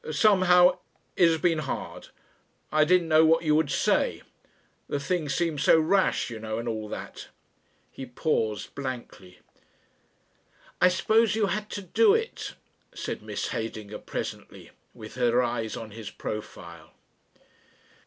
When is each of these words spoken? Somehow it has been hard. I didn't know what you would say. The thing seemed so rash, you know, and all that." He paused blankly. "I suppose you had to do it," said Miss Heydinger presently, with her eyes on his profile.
Somehow 0.09 0.79
it 1.15 1.27
has 1.27 1.37
been 1.37 1.59
hard. 1.59 2.07
I 2.71 2.83
didn't 2.85 3.07
know 3.07 3.23
what 3.23 3.43
you 3.43 3.53
would 3.53 3.69
say. 3.69 4.23
The 4.89 4.99
thing 4.99 5.29
seemed 5.29 5.61
so 5.61 5.79
rash, 5.79 6.31
you 6.31 6.39
know, 6.39 6.57
and 6.57 6.67
all 6.67 6.89
that." 6.89 7.27
He 7.91 8.07
paused 8.07 8.73
blankly. 8.73 9.41
"I 10.81 10.87
suppose 10.87 11.35
you 11.35 11.45
had 11.53 11.69
to 11.77 11.83
do 11.83 12.15
it," 12.15 12.55
said 12.95 13.21
Miss 13.21 13.49
Heydinger 13.49 13.99
presently, 13.99 14.71
with 14.95 15.13
her 15.17 15.39
eyes 15.43 15.77
on 15.77 15.91
his 15.91 16.09
profile. 16.09 16.93